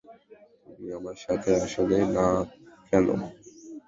তুমি 0.63 0.89
আমার 0.99 1.17
সাথে 1.25 1.51
আসলে 1.65 1.97
না 2.15 2.27
কেন? 2.89 3.07